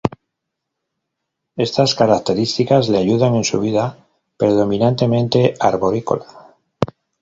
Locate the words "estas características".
1.57-2.89